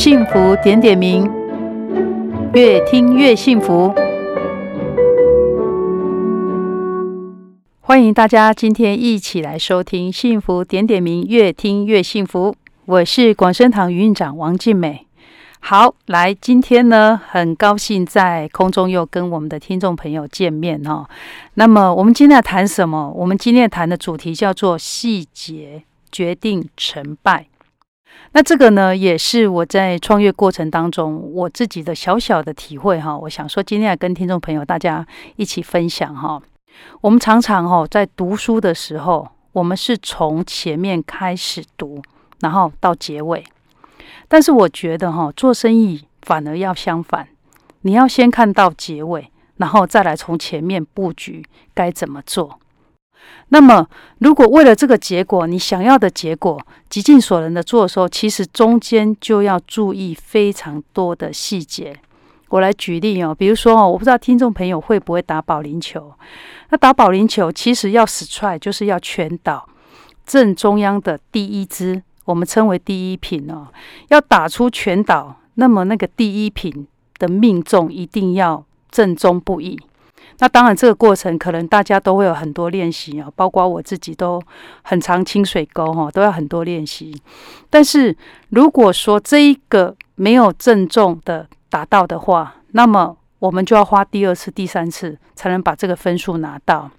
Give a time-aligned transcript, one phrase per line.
[0.00, 1.28] 幸福点点名，
[2.54, 3.92] 越听越幸福。
[7.80, 12.54] 欢迎大家今天一起来收听《幸福点点名》，越听越幸福。
[12.84, 15.04] 我是广生堂营运长王静美。
[15.58, 21.08] 好，来，今天呢，很高兴在空中又跟我们的听众朋友见面哦。
[21.54, 23.10] 那么，我们今天要谈什么？
[23.16, 27.46] 我们今天谈的主题叫做“细节决定成败”。
[28.32, 33.16] 那这个呢，也是我在创业过程当中我自己的小小的体会哈。
[33.16, 36.40] 我想说，今天要跟听众朋友大家一起分享哈。
[37.00, 42.02] 我们常常哈在读书的时候，我们是从前面开始读，
[42.40, 43.42] 然后到结尾。
[44.28, 47.26] 但是我觉得哈，做生意反而要相反，
[47.80, 52.60] 你要先看到结尾，然后再来从前面布局该怎么做。
[53.50, 61.96] 那么，如果为了这个结果，你想要的结果，极尽所能的做的时候，其实中间就要注意非常多的细节。
[62.50, 66.12] 我来举例哦，比如说哦，我不知道听众朋友会不会打保龄球。
[66.70, 69.68] 那打保龄球其实要 strike，就是要全倒
[70.26, 72.02] 正中央的第一支。
[72.24, 73.68] 我们称为第一品哦，
[74.08, 76.86] 要打出全倒，那么那个第一品
[77.18, 79.78] 的命中一定要正中不已。
[80.38, 84.40] 那当然，这个过程可能大家都会有很多练习啊，包括我自己都
[84.82, 87.14] 很常清水沟哈，都要很多练习。
[87.68, 88.16] 但是
[88.50, 96.90] 如果说这一个没有正中的达到的话，那么我们就要花第二次、第三次才能把这个分数拿到。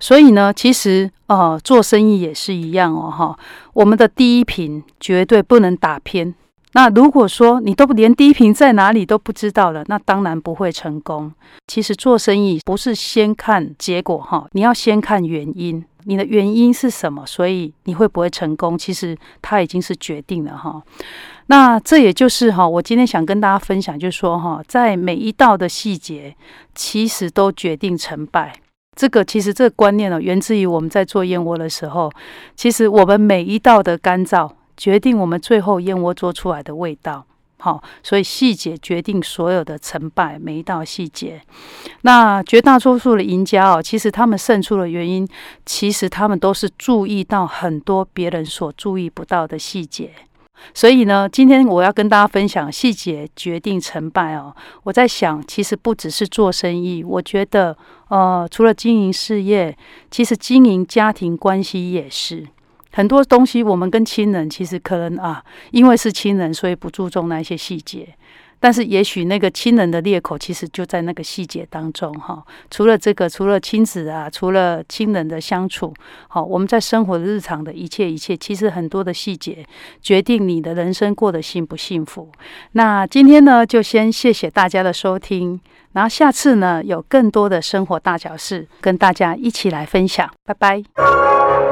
[0.00, 3.38] 所以呢，其实呃，做生意也是一样哦，哈。
[3.74, 6.34] 我们的第一品绝对不能打偏。
[6.74, 11.32] 那如果说你都连低频在哪里都不知道了，那当然不会成功。
[11.66, 17.26] 其实做生意不是先看结果哈，你要先看原因，你的原因是什么？
[17.26, 18.76] 所以你会不会成功？
[18.76, 20.82] 其实它已经是决定了哈。
[21.46, 26.34] 那这也就是哈，我今天想跟大家分享，就是说哈，在每一道的细节，
[26.74, 28.54] 其实都决定成败。
[28.96, 32.10] 这个其实这个观念呢，源自于我们在做燕窝的时候。
[32.56, 34.50] 其实我们每一道的干燥，
[34.82, 37.24] 决定我们最后燕窝做出来的味道。
[37.58, 41.40] 好，所以细节决定所有的成败，每一道细节。
[42.00, 45.24] 那绝大多数的赢家哦，其实他们胜出的原因，
[45.64, 50.10] 其实他们都是注意到很多别人所注意不到的细节。
[50.74, 54.52] 所以呢，今天我要跟大家分享细节决定成败哦。
[54.82, 57.76] 我在想，其实不只是做生意，我觉得，
[58.08, 59.78] 呃，除了经营事业，
[60.10, 62.48] 其实经营家庭关系也是
[62.92, 63.62] 很多东西。
[63.62, 68.14] 我们跟亲人其实可能啊，因为是亲人，所以不注重那些细节。
[68.62, 72.40] 但是，也许那个亲人的裂口，其实就在那个细节当中哈。
[72.70, 75.92] 除了这个，除了亲子啊，除了亲人的相处，
[76.28, 79.66] 好，我们在生活的日常的一切一切，其实很多的细节
[80.00, 82.30] 决定你的人生过得幸不幸福。
[82.72, 85.60] 那今天呢，就先谢谢大家的收听，
[85.94, 90.30] 然后下次呢，有更多的生活大小事跟大家一起来分享。
[90.46, 90.80] 拜拜。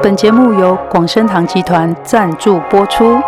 [0.03, 3.21] 本节目由广生堂集团赞助播出。